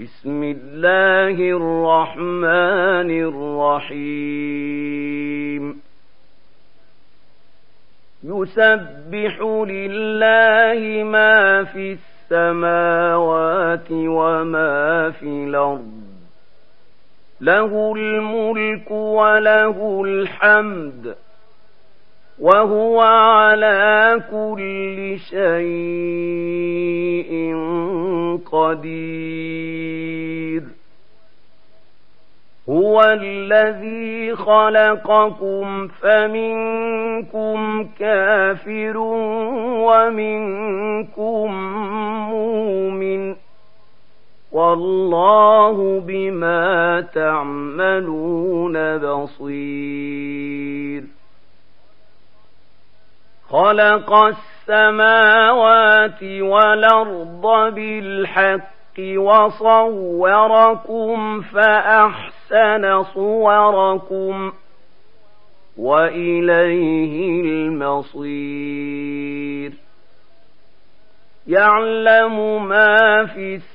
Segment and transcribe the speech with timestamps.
[0.00, 3.10] بسم الله الرحمن
[3.90, 5.82] الرحيم.
[8.24, 11.96] يسبح لله ما في
[12.32, 16.02] السماوات وما في الأرض.
[17.40, 21.16] له الملك وله الحمد.
[22.42, 27.32] وهو على كل شيء
[28.52, 30.62] قدير.
[32.68, 38.96] هو الذي خلقكم فمنكم كافر
[39.86, 41.54] ومنكم
[42.30, 43.34] مؤمن.
[44.52, 51.02] والله بما تعملون بصير.
[53.52, 64.52] خلق السماوات والأرض بالحق وصوركم فأحسن صوركم
[65.76, 69.72] وإليه المصير.
[71.46, 73.71] يعلم ما في السماوات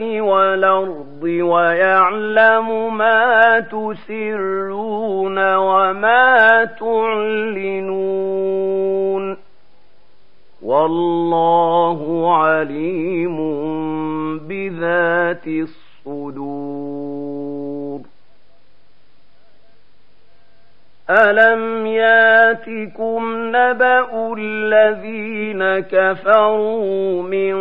[0.00, 8.16] والأرض ويعلم ما تسرون وما تعلنون
[10.62, 13.36] والله عليم
[14.38, 16.75] بذات الصدور
[21.10, 23.22] ألم ياتكم
[23.56, 27.56] نبأ الذين كفروا من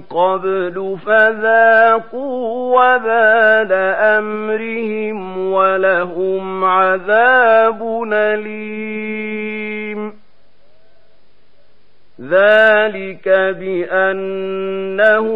[0.00, 3.72] قبل فذاقوا وبال
[4.18, 10.12] أمرهم ولهم عذاب أليم
[12.20, 15.26] ذلك بأنه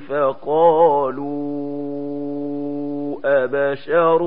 [0.09, 1.29] فقالوا
[3.25, 4.23] أبشر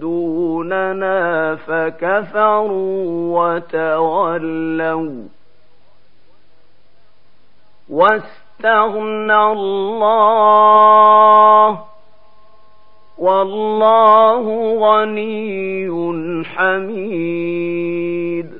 [0.00, 5.22] يهدوننا فكفروا وتولوا
[7.90, 11.78] واستغنى الله
[13.18, 14.44] والله
[14.78, 15.88] غني
[16.44, 18.59] حميد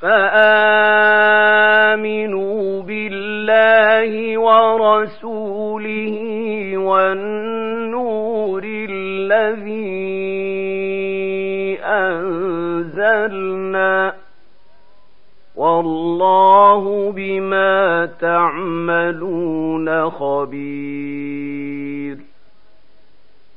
[0.00, 1.62] فآمنوا
[2.82, 6.16] بالله ورسوله
[6.76, 9.80] والنور الذي
[11.84, 13.32] أنزلنا
[15.56, 21.50] والله بما تعملون خبير.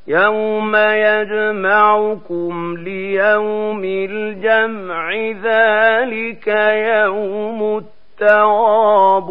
[0.07, 6.47] يوم يجمعكم ليوم الجمع ذلك
[6.97, 9.29] يوم التواب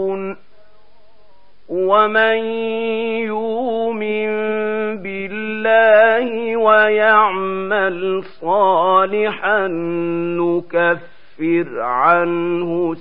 [1.68, 2.36] ومن
[3.28, 4.32] يؤمن
[5.02, 9.66] بالله ويعمل صالحا
[10.38, 12.94] نكفر عنه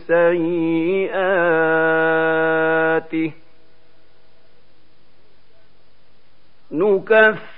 [2.21, 3.31] سيئاته
[6.71, 7.50] نكفر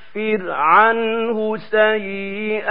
[0.50, 2.70] عنه سيئاته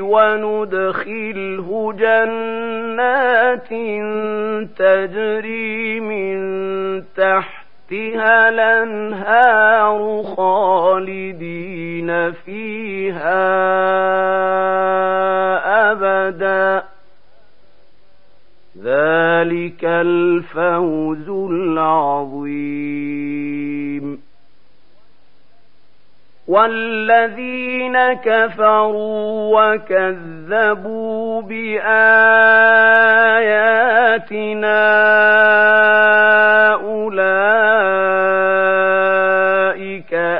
[0.00, 3.68] وندخله جنات
[4.76, 6.38] تجري من
[7.16, 13.48] تحتها الأنهار خالدين فيها
[15.90, 16.82] أبدا.
[18.82, 22.78] ذلك الفوز العظيم.
[26.48, 31.98] والذين كفروا وكذبوا بآياتنا
[36.74, 38.08] أولئك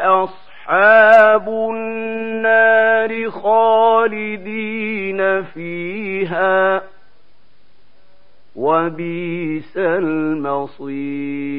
[0.04, 6.82] أصحاب النار خالدين فيها
[8.56, 11.58] وبئس المصير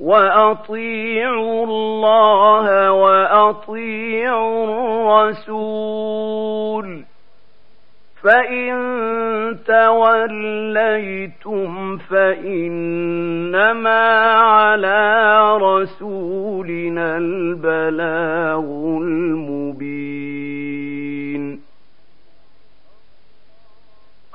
[0.00, 4.64] واطيعوا الله واطيعوا
[5.28, 7.04] الرسول
[8.22, 8.78] فان
[9.66, 10.90] توليتم
[11.96, 13.10] فانما
[14.30, 18.64] على رسولنا البلاغ
[19.02, 20.00] المبين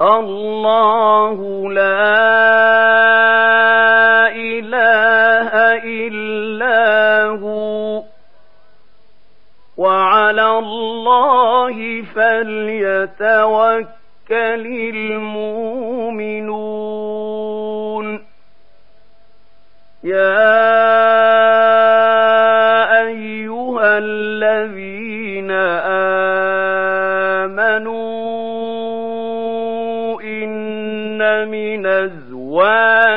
[0.01, 2.64] الله لا
[9.85, 11.77] وعلى الله
[12.15, 13.85] فليتوكل
[14.95, 16.45] المؤمنون.
[20.03, 20.65] يا
[23.07, 25.51] أيها الذين
[27.51, 28.21] آمنوا
[30.21, 33.11] إن من أزواجكم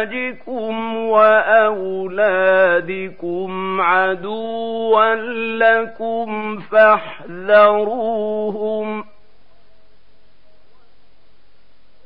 [2.78, 5.14] وأولادكم عدوا
[5.58, 8.14] لكم فاحذروهم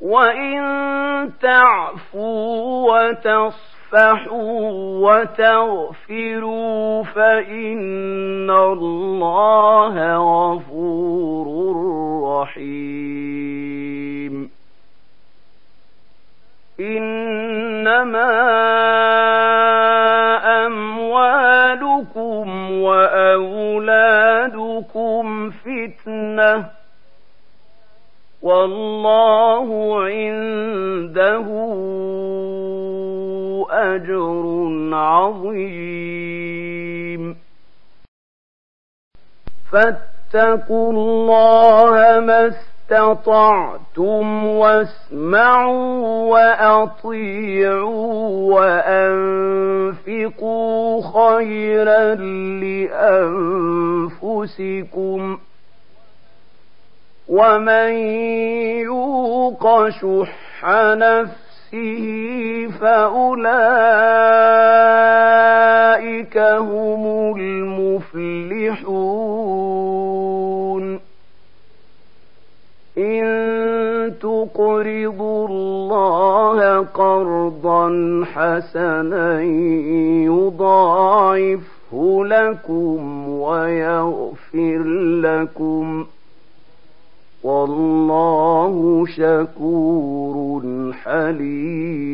[0.01, 0.61] وإن
[1.41, 4.71] تعفوا وتصفحوا
[5.09, 11.47] وتغفروا فإن الله غفور
[12.41, 13.83] رحيم
[16.79, 18.52] إنما
[28.43, 29.67] والله
[30.03, 31.47] عنده
[33.69, 34.43] أجر
[34.93, 36.23] عظيم.
[39.71, 48.13] فاتقوا الله ما استطعتم واسمعوا وأطيعوا
[50.03, 52.15] وأنفقوا خيرا
[54.23, 55.37] لأنفسكم.
[57.27, 57.91] ومن
[58.83, 61.43] يوق شح نفسه
[66.13, 67.33] فأولئك هم
[69.53, 70.99] المفلحون
[72.97, 77.89] إن تقرضوا الله قرضا
[78.33, 79.41] حسنا
[80.23, 81.63] يضاعفه
[82.25, 84.83] لكم ويغفر
[85.23, 86.05] لكم
[87.43, 92.12] والله شكور حليم.